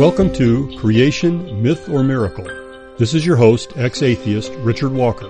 [0.00, 2.46] Welcome to Creation, Myth or Miracle.
[2.96, 5.28] This is your host, ex-atheist Richard Walker.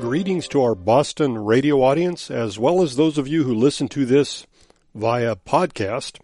[0.00, 4.06] Greetings to our Boston radio audience, as well as those of you who listen to
[4.06, 4.46] this
[4.94, 6.20] via podcast.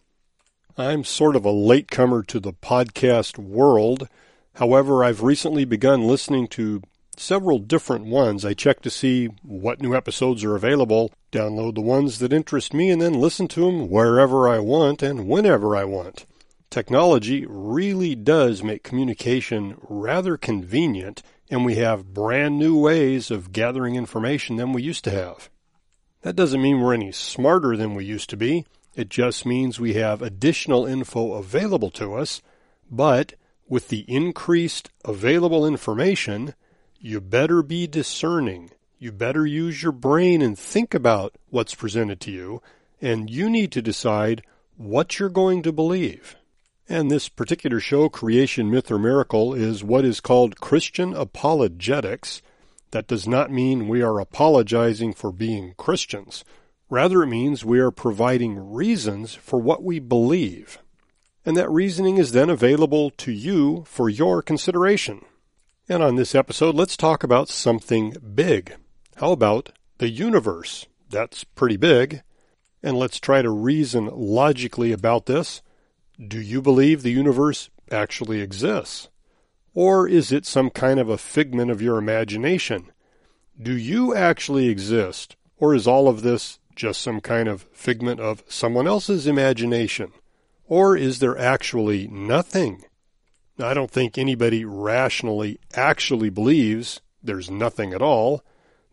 [0.76, 4.08] I'm sort of a latecomer to the podcast world.
[4.54, 6.82] However, I've recently begun listening to
[7.18, 8.44] several different ones.
[8.44, 12.90] I check to see what new episodes are available, download the ones that interest me,
[12.90, 16.26] and then listen to them wherever I want and whenever I want.
[16.70, 23.94] Technology really does make communication rather convenient, and we have brand new ways of gathering
[23.94, 25.48] information than we used to have.
[26.22, 28.66] That doesn't mean we're any smarter than we used to be.
[28.94, 32.42] It just means we have additional info available to us,
[32.90, 33.34] but
[33.68, 36.54] with the increased available information,
[37.00, 38.70] you better be discerning.
[38.98, 42.60] You better use your brain and think about what's presented to you,
[43.00, 44.42] and you need to decide
[44.76, 46.36] what you're going to believe.
[46.88, 52.42] And this particular show, Creation, Myth, or Miracle, is what is called Christian apologetics.
[52.90, 56.44] That does not mean we are apologizing for being Christians.
[56.90, 60.78] Rather, it means we are providing reasons for what we believe.
[61.44, 65.24] And that reasoning is then available to you for your consideration.
[65.90, 68.74] And on this episode, let's talk about something big.
[69.16, 70.86] How about the universe?
[71.08, 72.22] That's pretty big.
[72.82, 75.62] And let's try to reason logically about this.
[76.20, 79.08] Do you believe the universe actually exists?
[79.72, 82.92] Or is it some kind of a figment of your imagination?
[83.60, 85.36] Do you actually exist?
[85.56, 90.12] Or is all of this just some kind of figment of someone else's imagination?
[90.66, 92.84] Or is there actually nothing?
[93.60, 98.44] I don't think anybody rationally actually believes there's nothing at all,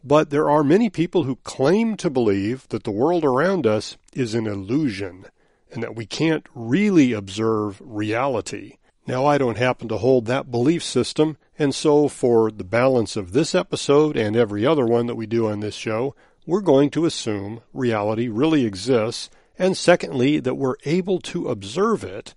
[0.03, 4.33] but there are many people who claim to believe that the world around us is
[4.33, 5.25] an illusion
[5.71, 8.77] and that we can't really observe reality.
[9.07, 13.33] Now, I don't happen to hold that belief system, and so for the balance of
[13.33, 16.15] this episode and every other one that we do on this show,
[16.47, 22.33] we're going to assume reality really exists, and secondly, that we're able to observe it,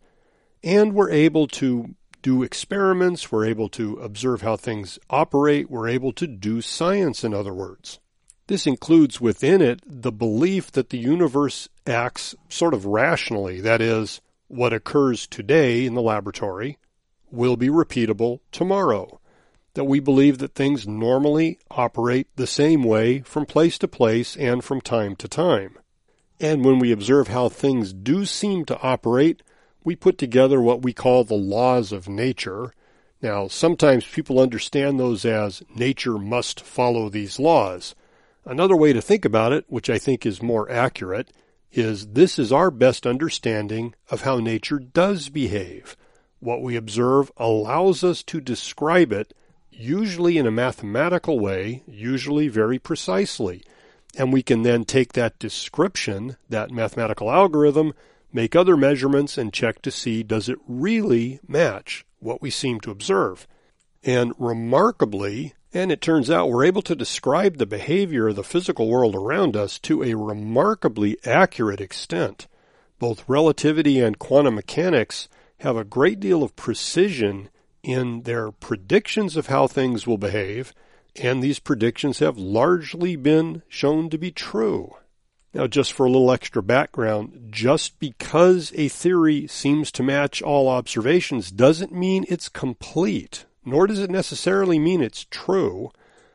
[0.62, 6.12] and we're able to do experiments, we're able to observe how things operate, we're able
[6.12, 8.00] to do science, in other words.
[8.48, 14.20] This includes within it the belief that the universe acts sort of rationally, that is,
[14.48, 16.78] what occurs today in the laboratory
[17.30, 19.20] will be repeatable tomorrow.
[19.74, 24.64] That we believe that things normally operate the same way from place to place and
[24.64, 25.78] from time to time.
[26.40, 29.42] And when we observe how things do seem to operate,
[29.88, 32.74] we put together what we call the laws of nature.
[33.22, 37.94] Now, sometimes people understand those as nature must follow these laws.
[38.44, 41.30] Another way to think about it, which I think is more accurate,
[41.72, 45.96] is this is our best understanding of how nature does behave.
[46.38, 49.32] What we observe allows us to describe it,
[49.72, 53.62] usually in a mathematical way, usually very precisely.
[54.18, 57.94] And we can then take that description, that mathematical algorithm,
[58.32, 62.90] make other measurements and check to see does it really match what we seem to
[62.90, 63.46] observe.
[64.02, 68.88] And remarkably, and it turns out we're able to describe the behavior of the physical
[68.88, 72.46] world around us to a remarkably accurate extent.
[72.98, 75.28] Both relativity and quantum mechanics
[75.60, 77.48] have a great deal of precision
[77.82, 80.72] in their predictions of how things will behave,
[81.16, 84.94] and these predictions have largely been shown to be true.
[85.54, 90.68] Now, just for a little extra background, just because a theory seems to match all
[90.68, 95.90] observations doesn't mean it's complete, nor does it necessarily mean it's true.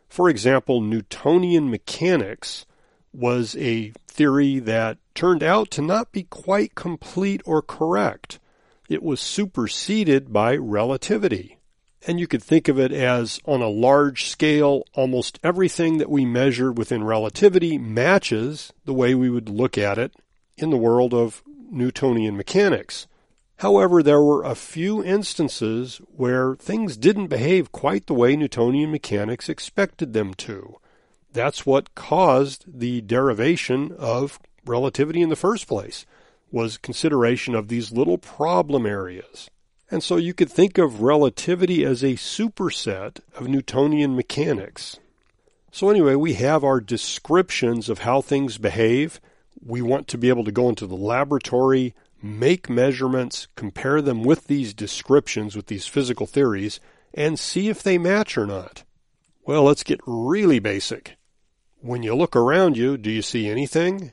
[0.10, 2.66] For example, Newtonian mechanics
[3.14, 8.40] was a theory that turned out to not be quite complete or correct.
[8.90, 11.58] It was superseded by relativity.
[12.06, 16.26] And you could think of it as on a large scale, almost everything that we
[16.26, 20.14] measure within relativity matches the way we would look at it
[20.58, 21.42] in the world of
[21.72, 23.08] Newtonian mechanics.
[23.58, 29.48] However, there were a few instances where things didn't behave quite the way Newtonian mechanics
[29.48, 30.76] expected them to.
[31.32, 36.06] That's what caused the derivation of relativity in the first place,
[36.52, 39.50] was consideration of these little problem areas.
[39.94, 44.98] And so you could think of relativity as a superset of Newtonian mechanics.
[45.72, 49.22] So anyway, we have our descriptions of how things behave.
[49.64, 51.94] We want to be able to go into the laboratory,
[52.24, 56.80] make measurements, compare them with these descriptions, with these physical theories,
[57.14, 58.84] and see if they match or not.
[59.46, 61.18] Well, let's get really basic.
[61.82, 64.12] When you look around you, do you see anything?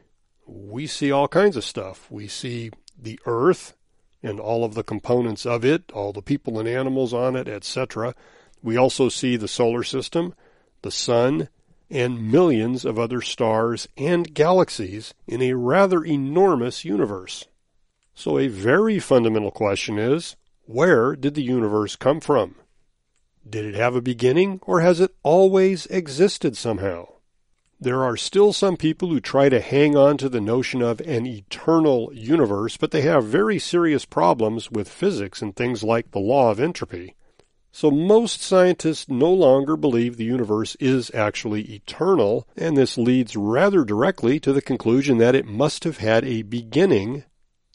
[0.51, 2.11] we see all kinds of stuff.
[2.11, 3.75] We see the earth
[4.23, 8.15] and all of the components of it, all the people and animals on it, etc.
[8.63, 10.35] We also see the solar system,
[10.83, 11.49] the sun,
[11.91, 17.47] and millions of other stars and galaxies in a rather enormous universe.
[18.15, 20.37] So a very fundamental question is,
[20.67, 22.55] where did the universe come from?
[23.49, 27.09] Did it have a beginning, or has it always existed somehow?
[27.83, 31.25] There are still some people who try to hang on to the notion of an
[31.25, 36.51] eternal universe, but they have very serious problems with physics and things like the law
[36.51, 37.15] of entropy.
[37.73, 43.83] So most scientists no longer believe the universe is actually eternal, and this leads rather
[43.83, 47.25] directly to the conclusion that it must have had a beginning.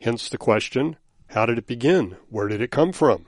[0.01, 0.97] Hence the question,
[1.29, 2.17] how did it begin?
[2.29, 3.25] Where did it come from?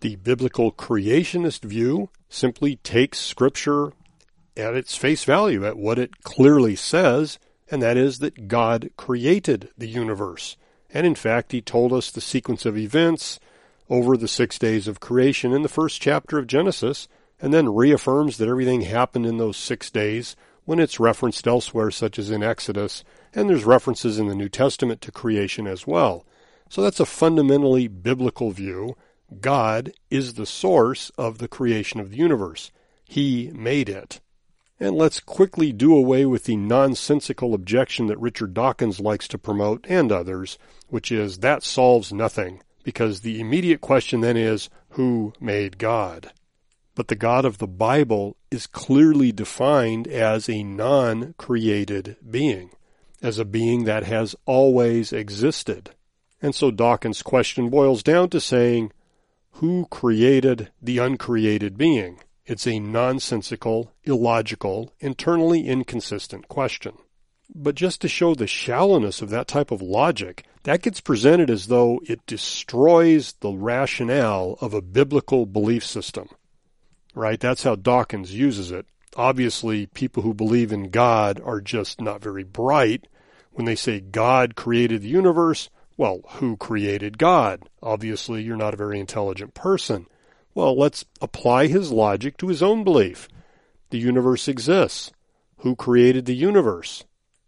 [0.00, 3.92] The biblical creationist view simply takes scripture
[4.56, 7.38] at its face value, at what it clearly says,
[7.70, 10.56] and that is that God created the universe.
[10.92, 13.40] And in fact, he told us the sequence of events
[13.90, 17.08] over the six days of creation in the first chapter of Genesis,
[17.40, 22.18] and then reaffirms that everything happened in those six days when it's referenced elsewhere, such
[22.18, 23.04] as in Exodus,
[23.34, 26.24] and there's references in the New Testament to creation as well.
[26.70, 28.96] So that's a fundamentally biblical view.
[29.40, 32.70] God is the source of the creation of the universe.
[33.04, 34.20] He made it.
[34.80, 39.86] And let's quickly do away with the nonsensical objection that Richard Dawkins likes to promote
[39.88, 45.78] and others, which is that solves nothing, because the immediate question then is, who made
[45.78, 46.32] God?
[46.96, 52.70] But the God of the Bible is clearly defined as a non-created being,
[53.22, 55.90] as a being that has always existed.
[56.42, 58.92] And so Dawkins' question boils down to saying,
[59.52, 62.20] who created the uncreated being?
[62.46, 66.98] It's a nonsensical, illogical, internally inconsistent question.
[67.54, 71.68] But just to show the shallowness of that type of logic, that gets presented as
[71.68, 76.28] though it destroys the rationale of a biblical belief system.
[77.14, 77.40] Right?
[77.40, 78.86] That's how Dawkins uses it.
[79.16, 83.06] Obviously, people who believe in God are just not very bright.
[83.52, 87.70] When they say God created the universe, well, who created God?
[87.82, 90.08] Obviously, you're not a very intelligent person.
[90.54, 93.28] Well, let's apply his logic to his own belief.
[93.90, 95.10] The universe exists.
[95.58, 97.04] Who created the universe?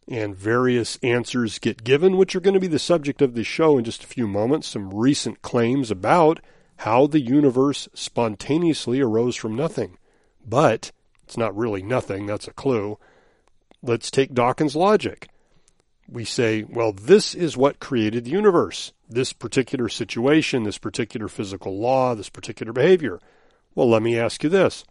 [0.08, 3.78] And various answers get given, which are going to be the subject of this show
[3.78, 4.68] in just a few moments.
[4.68, 6.40] Some recent claims about
[6.78, 9.98] how the universe spontaneously arose from nothing.
[10.44, 10.92] But
[11.24, 12.98] it's not really nothing, that's a clue.
[13.82, 15.28] Let's take Dawkins' logic.
[16.08, 21.78] We say, well, this is what created the universe this particular situation, this particular physical
[21.78, 23.20] law, this particular behavior.
[23.74, 24.84] Well, let me ask you this.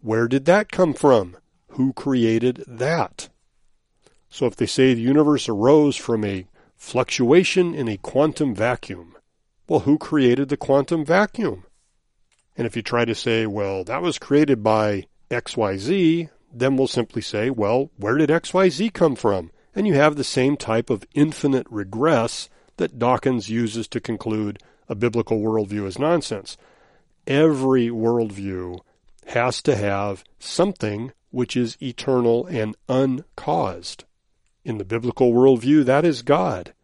[0.00, 1.36] Where did that come from?
[1.70, 3.28] Who created that?
[4.28, 6.46] So if they say the universe arose from a
[6.76, 9.16] fluctuation in a quantum vacuum,
[9.68, 11.64] well, who created the quantum vacuum?
[12.56, 17.22] And if you try to say, well, that was created by XYZ, then we'll simply
[17.22, 19.52] say, well, where did XYZ come from?
[19.74, 24.94] And you have the same type of infinite regress that Dawkins uses to conclude a
[24.94, 26.56] biblical worldview is nonsense.
[27.26, 28.80] Every worldview
[29.26, 34.04] has to have something which is eternal and uncaused.
[34.64, 36.74] In the biblical worldview, that is God.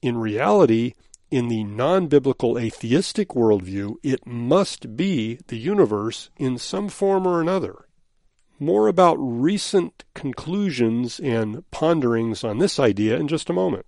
[0.00, 0.94] In reality,
[1.30, 7.86] in the non-biblical atheistic worldview, it must be the universe in some form or another.
[8.62, 13.86] More about recent conclusions and ponderings on this idea in just a moment.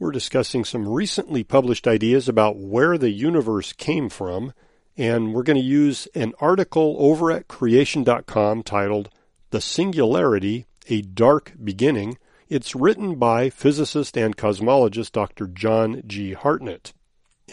[0.00, 4.52] We're discussing some recently published ideas about where the universe came from,
[4.96, 9.08] and we're going to use an article over at creation.com titled
[9.50, 12.18] The Singularity, A Dark Beginning.
[12.48, 15.46] It's written by physicist and cosmologist Dr.
[15.46, 16.32] John G.
[16.32, 16.92] Hartnett.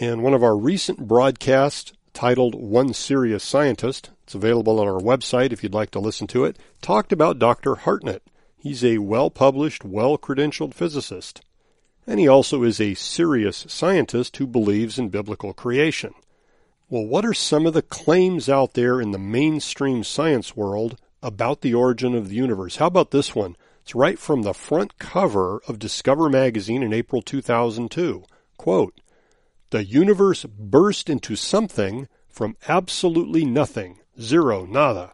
[0.01, 5.51] And one of our recent broadcasts titled One Serious Scientist, it's available on our website
[5.51, 7.75] if you'd like to listen to it, talked about Dr.
[7.75, 8.23] Hartnett.
[8.55, 11.41] He's a well-published, well-credentialed physicist
[12.05, 16.13] and he also is a serious scientist who believes in biblical creation.
[16.89, 21.61] Well, what are some of the claims out there in the mainstream science world about
[21.61, 22.75] the origin of the universe?
[22.75, 23.55] How about this one?
[23.81, 28.23] It's right from the front cover of Discover magazine in April 2002.
[28.57, 28.99] Quote,
[29.73, 35.11] The universe burst into something from absolutely nothing, zero, nada.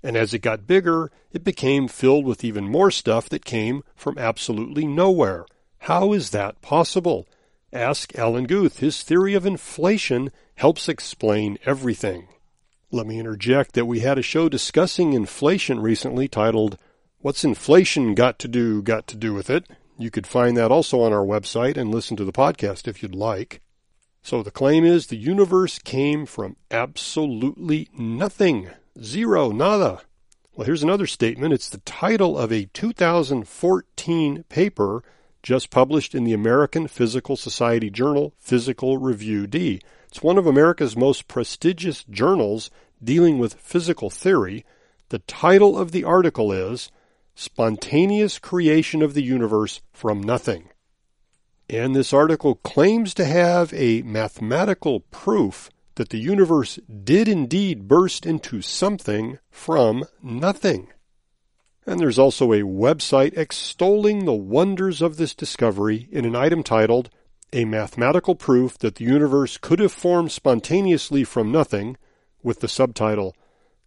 [0.00, 4.16] And as it got bigger, it became filled with even more stuff that came from
[4.16, 5.44] absolutely nowhere.
[5.78, 7.26] How is that possible?
[7.72, 8.78] Ask Alan Guth.
[8.78, 12.28] His theory of inflation helps explain everything.
[12.92, 16.78] Let me interject that we had a show discussing inflation recently titled,
[17.18, 19.66] What's inflation got to do, got to do with it?
[19.98, 23.12] You could find that also on our website and listen to the podcast if you'd
[23.12, 23.62] like.
[24.26, 28.70] So the claim is the universe came from absolutely nothing.
[29.00, 30.00] Zero, nada.
[30.52, 31.54] Well, here's another statement.
[31.54, 35.04] It's the title of a 2014 paper
[35.44, 39.80] just published in the American Physical Society journal, Physical Review D.
[40.08, 42.68] It's one of America's most prestigious journals
[43.00, 44.64] dealing with physical theory.
[45.10, 46.90] The title of the article is
[47.36, 50.70] Spontaneous Creation of the Universe from Nothing.
[51.68, 58.24] And this article claims to have a mathematical proof that the universe did indeed burst
[58.24, 60.88] into something from nothing.
[61.86, 67.10] And there's also a website extolling the wonders of this discovery in an item titled
[67.52, 71.96] A Mathematical Proof that the Universe Could Have Formed Spontaneously from Nothing,
[72.42, 73.36] with the subtitle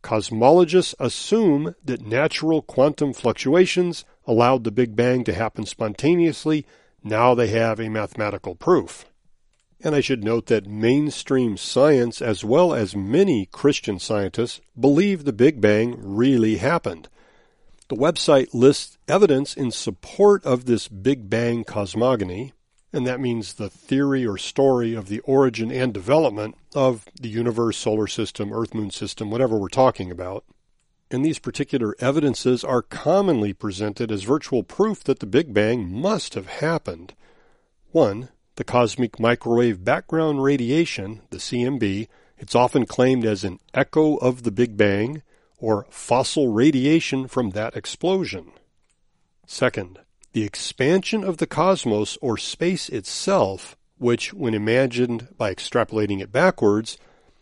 [0.02, 6.66] Cosmologists Assume that Natural Quantum Fluctuations Allowed the Big Bang to Happen Spontaneously.
[7.04, 9.06] Now they have a mathematical proof.
[9.82, 15.32] And I should note that mainstream science, as well as many Christian scientists, believe the
[15.32, 17.08] Big Bang really happened.
[17.88, 22.54] The website lists evidence in support of this Big Bang cosmogony,
[22.92, 27.78] and that means the theory or story of the origin and development of the universe,
[27.78, 30.44] solar system, Earth Moon system, whatever we're talking about.
[31.12, 36.36] And these particular evidences are commonly presented as virtual proof that the Big Bang must
[36.36, 37.14] have happened.
[37.92, 44.44] One, the cosmic microwave background radiation, the CMB, it's often claimed as an echo of
[44.44, 45.24] the Big Bang
[45.58, 48.52] or fossil radiation from that explosion.
[49.48, 50.00] Second,
[50.34, 56.98] the expansion of the cosmos or space itself, which, when imagined by extrapolating it backwards,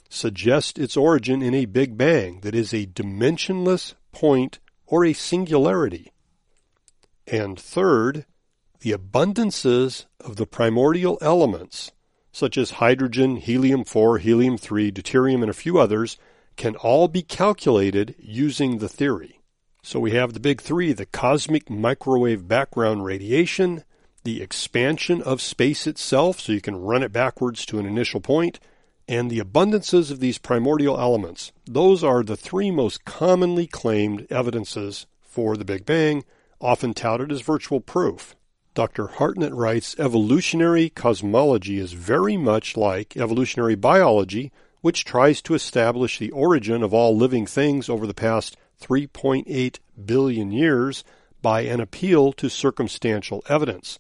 [0.09, 6.11] suggests its origin in a Big Bang that is a dimensionless point or a singularity.
[7.25, 8.25] And third,
[8.79, 11.91] the abundances of the primordial elements,
[12.31, 16.17] such as hydrogen, helium-4, helium-3, deuterium, and a few others,
[16.55, 19.39] can all be calculated using the theory.
[19.83, 23.83] So we have the big three, the cosmic microwave background radiation,
[24.23, 28.59] the expansion of space itself, so you can run it backwards to an initial point,
[29.07, 31.51] and the abundances of these primordial elements.
[31.65, 36.23] Those are the three most commonly claimed evidences for the Big Bang,
[36.59, 38.35] often touted as virtual proof.
[38.73, 39.07] Dr.
[39.07, 46.31] Hartnett writes evolutionary cosmology is very much like evolutionary biology, which tries to establish the
[46.31, 51.03] origin of all living things over the past 3.8 billion years
[51.41, 53.97] by an appeal to circumstantial evidence.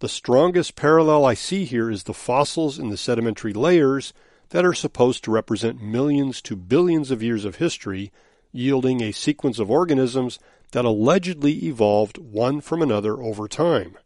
[0.00, 4.12] The strongest parallel I see here is the fossils in the sedimentary layers
[4.50, 8.12] that are supposed to represent millions to billions of years of history,
[8.52, 10.38] yielding a sequence of organisms
[10.72, 13.96] that allegedly evolved one from another over time.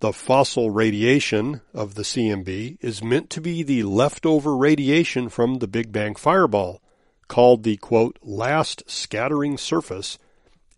[0.00, 5.66] The fossil radiation of the CMB is meant to be the leftover radiation from the
[5.66, 6.80] Big Bang fireball,
[7.26, 10.18] called the quote, last scattering surface,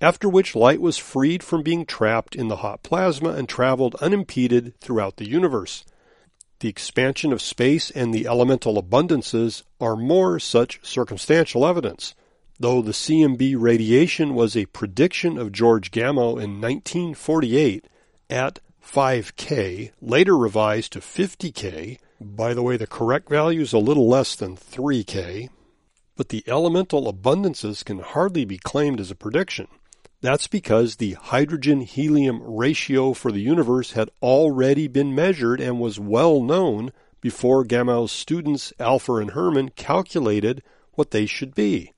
[0.00, 4.72] after which light was freed from being trapped in the hot plasma and traveled unimpeded
[4.80, 5.84] throughout the universe.
[6.60, 12.14] The expansion of space and the elemental abundances are more such circumstantial evidence
[12.60, 17.86] though the CMB radiation was a prediction of George Gamow in 1948
[18.28, 21.98] at 5K, later revised to 50K.
[22.20, 25.48] By the way, the correct value is a little less than 3K.
[26.16, 29.68] But the elemental abundances can hardly be claimed as a prediction.
[30.20, 35.98] That's because the hydrogen helium ratio for the universe had already been measured and was
[35.98, 40.62] well known before Gamow's students Alpher and Herman calculated
[40.92, 41.94] what they should be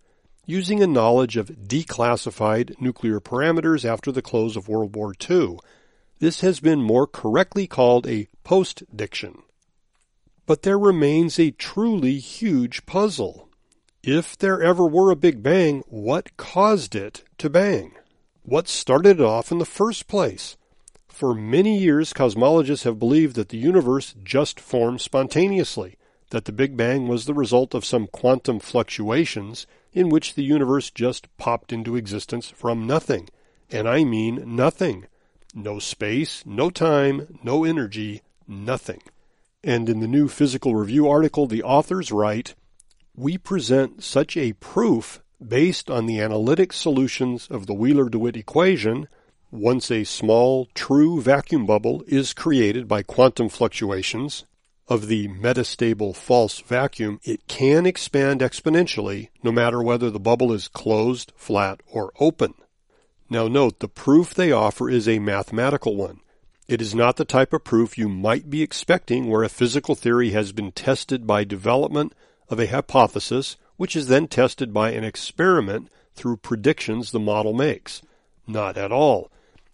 [0.47, 5.59] using a knowledge of declassified nuclear parameters after the close of World War II.
[6.19, 9.43] This has been more correctly called a postdiction.
[10.47, 13.49] But there remains a truly huge puzzle.
[14.03, 17.95] If there ever were a Big Bang, what caused it to bang?
[18.45, 20.57] What started it off in the first place?
[21.07, 25.97] For many years, cosmologists have believed that the universe just formed spontaneously,
[26.31, 30.91] that the Big Bang was the result of some quantum fluctuations in which the universe
[30.91, 33.29] just popped into existence from nothing.
[33.71, 35.07] And I mean nothing.
[35.55, 39.03] No space, no time, no energy, nothing.
[39.63, 42.57] And in the new Physical Review article, the authors write,
[43.15, 49.09] We present such a proof based on the analytic solutions of the Wheeler-DeWitt equation
[49.51, 54.45] once a small, true vacuum bubble is created by quantum fluctuations,
[54.89, 60.69] of the metastable false vacuum, it can expand exponentially no matter whether the bubble is
[60.69, 62.55] closed, flat, or open.
[63.31, 66.21] Now note, the proof they offer is a mathematical one.
[66.69, 70.31] It is not the type of proof you might be expecting where a physical theory
[70.31, 72.13] has been tested by development
[72.49, 78.01] of a hypothesis, which is then tested by an experiment through predictions the model makes.
[78.47, 79.29] Not at all.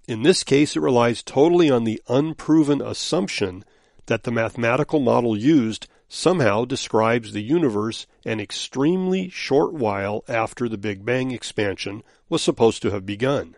[0.07, 3.67] In this case, it relies totally on the unproven assumption
[4.07, 10.79] that the mathematical model used somehow describes the universe an extremely short while after the
[10.79, 13.57] Big Bang expansion was supposed to have begun.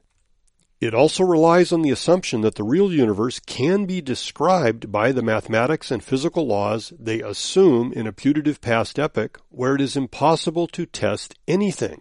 [0.80, 5.22] It also relies on the assumption that the real universe can be described by the
[5.22, 10.66] mathematics and physical laws they assume in a putative past epoch where it is impossible
[10.68, 12.00] to test anything.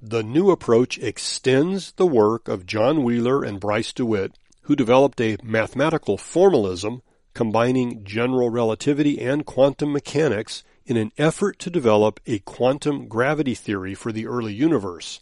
[0.00, 5.36] The new approach extends the work of John Wheeler and Bryce DeWitt, who developed a
[5.42, 7.02] mathematical formalism
[7.34, 13.94] combining general relativity and quantum mechanics in an effort to develop a quantum gravity theory
[13.94, 15.20] for the early universe.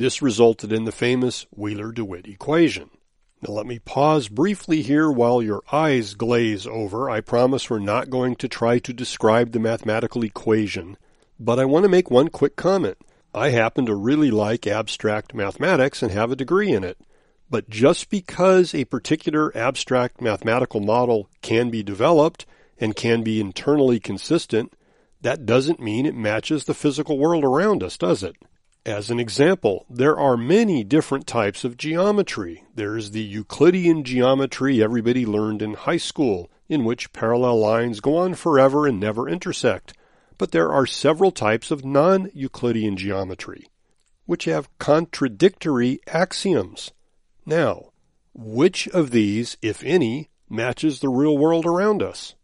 [0.00, 2.88] This resulted in the famous Wheeler-DeWitt equation.
[3.42, 7.10] Now let me pause briefly here while your eyes glaze over.
[7.10, 10.96] I promise we're not going to try to describe the mathematical equation,
[11.38, 12.96] but I want to make one quick comment.
[13.34, 16.96] I happen to really like abstract mathematics and have a degree in it.
[17.50, 22.46] But just because a particular abstract mathematical model can be developed
[22.78, 24.72] and can be internally consistent,
[25.20, 28.36] that doesn't mean it matches the physical world around us, does it?
[28.86, 32.64] As an example, there are many different types of geometry.
[32.74, 38.34] There's the Euclidean geometry everybody learned in high school, in which parallel lines go on
[38.34, 39.92] forever and never intersect.
[40.38, 43.66] But there are several types of non-Euclidean geometry,
[44.24, 46.90] which have contradictory axioms.
[47.44, 47.90] Now,
[48.32, 52.34] which of these, if any, matches the real world around us?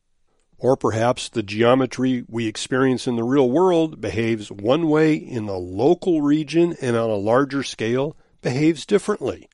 [0.59, 5.57] Or perhaps the geometry we experience in the real world behaves one way in a
[5.57, 9.49] local region and on a larger scale behaves differently.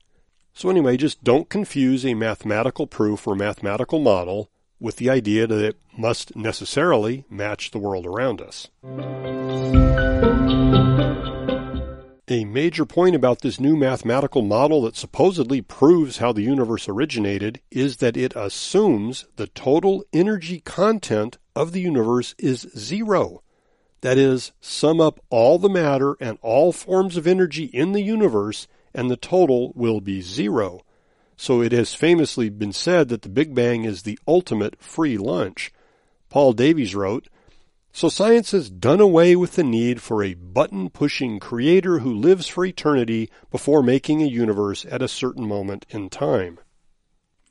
[0.53, 4.49] So anyway, just don't confuse a mathematical proof or mathematical model
[4.79, 8.69] with the idea that it must necessarily match the world around us.
[12.29, 17.59] A major point about this new mathematical model that supposedly proves how the universe originated
[17.69, 23.43] is that it assumes the total energy content of the universe is zero.
[23.99, 28.69] That is, sum up all the matter and all forms of energy in the universe
[28.93, 30.79] and the total will be zero.
[31.35, 35.73] So it has famously been said that the Big Bang is the ultimate free lunch.
[36.29, 37.27] Paul Davies wrote,
[37.95, 42.47] so science has done away with the need for a button pushing creator who lives
[42.47, 46.59] for eternity before making a universe at a certain moment in time.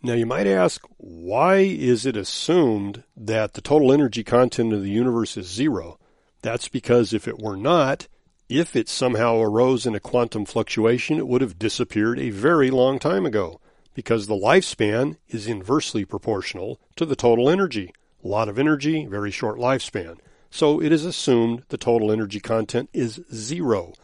[0.03, 4.91] Now you might ask, why is it assumed that the total energy content of the
[4.91, 6.01] universe is zero?
[6.43, 8.09] That's because if it were not,
[8.49, 12.99] if it somehow arose in a quantum fluctuation, it would have disappeared a very long
[12.99, 13.61] time ago,
[13.95, 17.95] because the lifespan is inversely proportional to the total energy.
[18.25, 20.19] A lot of energy, very short lifespan.
[20.53, 23.95] So it is assumed the total energy content is zero.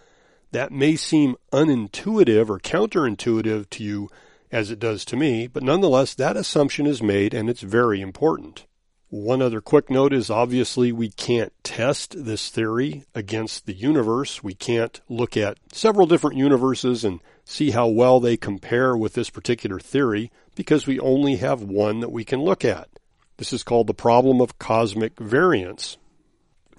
[0.50, 4.08] That may seem unintuitive or counterintuitive to you
[4.50, 8.64] as it does to me, but nonetheless that assumption is made and it's very important.
[9.11, 14.42] One other quick note is obviously we can't test this theory against the universe.
[14.42, 19.28] We can't look at several different universes and see how well they compare with this
[19.28, 22.88] particular theory because we only have one that we can look at.
[23.37, 25.98] This is called the problem of cosmic variance.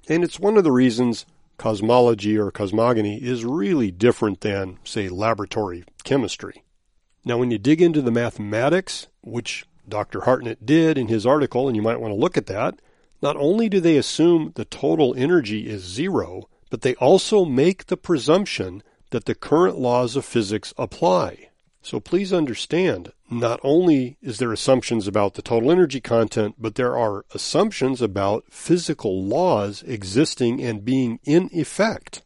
[0.09, 5.83] And it's one of the reasons cosmology or cosmogony is really different than, say, laboratory
[6.03, 6.63] chemistry.
[7.23, 10.21] Now, when you dig into the mathematics, which Dr.
[10.21, 12.79] Hartnett did in his article, and you might want to look at that,
[13.21, 17.97] not only do they assume the total energy is zero, but they also make the
[17.97, 21.49] presumption that the current laws of physics apply.
[21.81, 26.97] So please understand, not only is there assumptions about the total energy content, but there
[26.97, 32.23] are assumptions about physical laws existing and being in effect.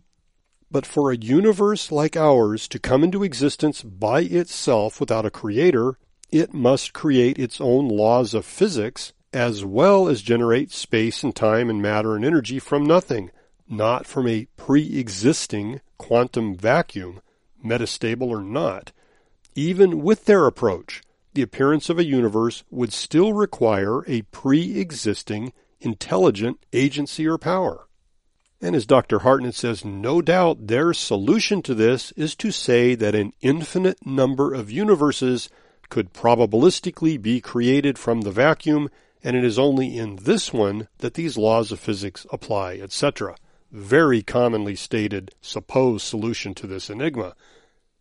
[0.72, 5.98] But for a universe like ours to come into existence by itself without a creator,
[6.32, 11.70] it must create its own laws of physics as well as generate space and time
[11.70, 13.32] and matter and energy from nothing,
[13.68, 17.22] not from a pre-existing quantum vacuum,
[17.64, 18.92] metastable or not.
[19.56, 21.02] Even with their approach,
[21.34, 27.88] the appearance of a universe would still require a pre-existing intelligent agency or power.
[28.62, 29.20] And as Dr.
[29.20, 34.54] Hartnett says, no doubt their solution to this is to say that an infinite number
[34.54, 35.50] of universes
[35.90, 38.90] could probabilistically be created from the vacuum,
[39.24, 43.36] and it is only in this one that these laws of physics apply, etc.
[43.72, 47.36] Very commonly stated supposed solution to this enigma.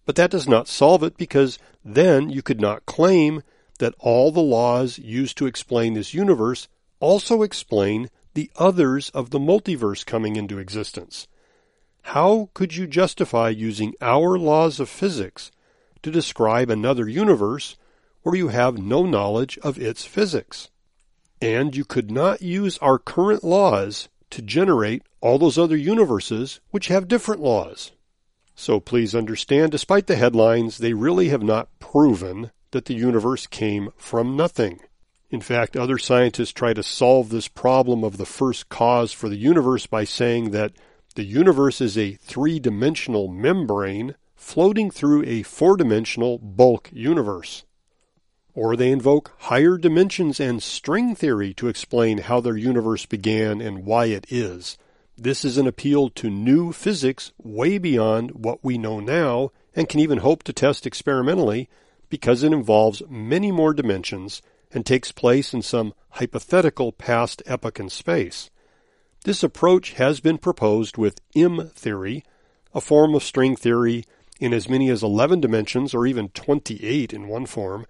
[0.04, 3.42] But that does not solve it because then you could not claim
[3.78, 6.68] that all the laws used to explain this universe
[7.00, 11.26] also explain the others of the multiverse coming into existence.
[12.02, 15.50] How could you justify using our laws of physics
[16.02, 17.76] to describe another universe
[18.22, 20.68] where you have no knowledge of its physics?
[21.40, 26.88] And you could not use our current laws to generate all those other universes which
[26.88, 27.92] have different laws.
[28.54, 33.90] So please understand, despite the headlines, they really have not proven that the universe came
[33.96, 34.80] from nothing.
[35.30, 39.36] In fact, other scientists try to solve this problem of the first cause for the
[39.36, 40.72] universe by saying that
[41.14, 47.64] the universe is a three-dimensional membrane floating through a four-dimensional bulk universe.
[48.54, 53.86] Or they invoke higher dimensions and string theory to explain how their universe began and
[53.86, 54.76] why it is.
[55.22, 60.00] This is an appeal to new physics way beyond what we know now and can
[60.00, 61.68] even hope to test experimentally
[62.08, 67.88] because it involves many more dimensions and takes place in some hypothetical past epoch in
[67.88, 68.50] space.
[69.24, 72.24] This approach has been proposed with M theory,
[72.74, 74.04] a form of string theory
[74.40, 77.86] in as many as 11 dimensions or even 28 in one form.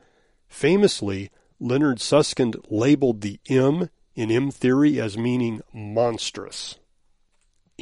[0.48, 6.76] Famously, Leonard Susskind labeled the M in M theory as meaning monstrous.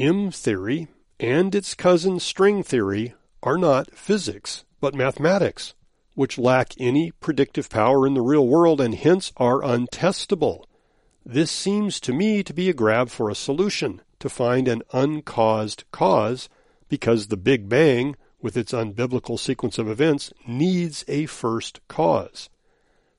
[0.00, 5.74] M theory and its cousin string theory are not physics, but mathematics,
[6.14, 10.64] which lack any predictive power in the real world and hence are untestable.
[11.26, 15.84] This seems to me to be a grab for a solution, to find an uncaused
[15.92, 16.48] cause,
[16.88, 22.48] because the Big Bang, with its unbiblical sequence of events, needs a first cause.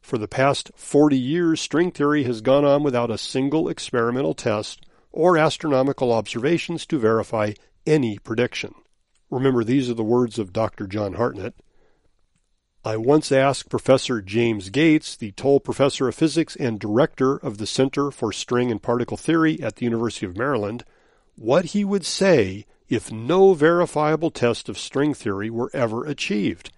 [0.01, 4.83] For the past 40 years, string theory has gone on without a single experimental test
[5.11, 7.53] or astronomical observations to verify
[7.85, 8.73] any prediction.
[9.29, 10.87] Remember, these are the words of Dr.
[10.87, 11.55] John Hartnett.
[12.83, 17.67] I once asked Professor James Gates, the Toll Professor of Physics and Director of the
[17.67, 20.83] Center for String and Particle Theory at the University of Maryland,
[21.35, 26.71] what he would say if no verifiable test of string theory were ever achieved.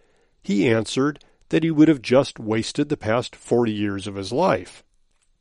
[0.43, 4.83] He answered that he would have just wasted the past 40 years of his life.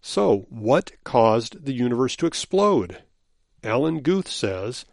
[0.04, 3.04] So, what caused the universe to explode?
[3.62, 4.84] Alan Guth says,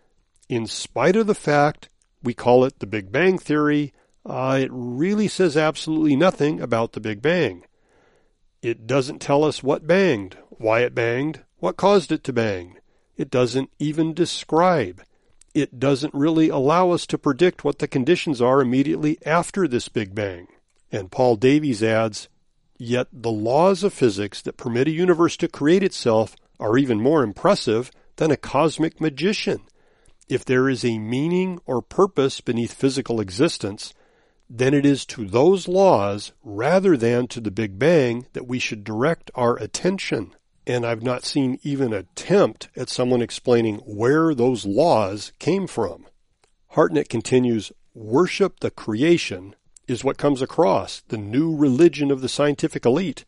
[0.48, 1.90] in spite of the fact
[2.22, 3.92] we call it the Big Bang Theory,
[4.24, 7.66] uh, it really says absolutely nothing about the Big Bang.
[8.62, 12.78] It doesn't tell us what banged, why it banged, what caused it to bang.
[13.18, 15.04] It doesn't even describe.
[15.56, 20.14] It doesn't really allow us to predict what the conditions are immediately after this Big
[20.14, 20.48] Bang.
[20.92, 22.30] And Paul Davies adds,
[22.82, 27.24] Yet the laws of physics that permit a universe to create itself are even more
[27.24, 29.60] impressive than a cosmic magician.
[30.30, 33.94] If there is a meaning or purpose beneath physical existence,
[34.50, 38.86] then it is to those laws rather than to the Big Bang that we should
[38.86, 40.34] direct our attention.
[40.66, 46.06] And I've not seen even attempt at someone explaining where those laws came from.
[46.70, 49.56] Hartnett continues, worship the creation
[49.90, 53.26] is what comes across, the new religion of the scientific elite.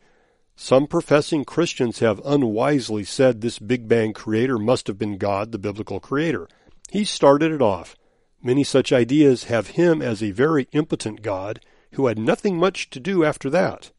[0.56, 5.58] Some professing Christians have unwisely said this Big Bang creator must have been God, the
[5.58, 6.48] biblical creator.
[6.90, 7.96] He started it off.
[8.42, 11.60] Many such ideas have him as a very impotent God
[11.92, 13.92] who had nothing much to do after that.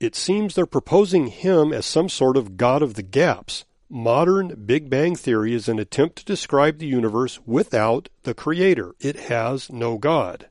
[0.00, 3.64] It seems they're proposing him as some sort of God of the gaps.
[3.88, 8.94] Modern Big Bang theory is an attempt to describe the universe without the creator.
[9.00, 10.48] It has no God.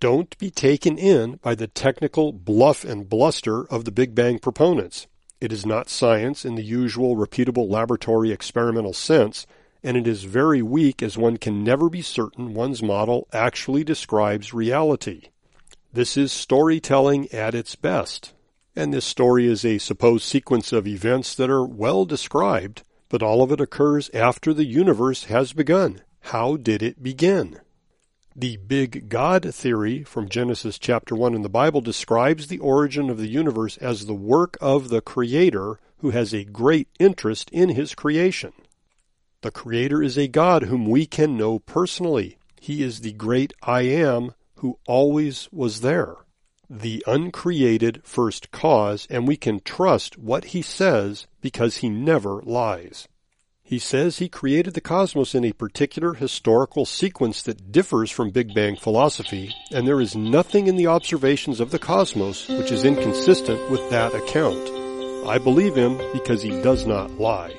[0.00, 5.06] Don't be taken in by the technical bluff and bluster of the Big Bang proponents.
[5.40, 9.46] It is not science in the usual repeatable laboratory experimental sense
[9.82, 14.52] and it is very weak as one can never be certain one's model actually describes
[14.52, 15.28] reality.
[15.92, 18.34] This is storytelling at its best,
[18.74, 23.42] and this story is a supposed sequence of events that are well described, but all
[23.42, 26.02] of it occurs after the universe has begun.
[26.20, 27.60] How did it begin?
[28.40, 33.18] The big God theory from Genesis chapter 1 in the Bible describes the origin of
[33.18, 37.96] the universe as the work of the Creator who has a great interest in his
[37.96, 38.52] creation.
[39.40, 42.38] The Creator is a God whom we can know personally.
[42.60, 46.14] He is the great I am who always was there.
[46.70, 53.08] The uncreated first cause, and we can trust what he says because he never lies.
[53.68, 58.54] He says he created the cosmos in a particular historical sequence that differs from Big
[58.54, 63.70] Bang philosophy, and there is nothing in the observations of the cosmos which is inconsistent
[63.70, 64.70] with that account.
[65.28, 67.54] I believe him because he does not lie.